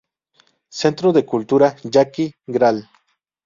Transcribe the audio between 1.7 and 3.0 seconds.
Yaqui "Gral.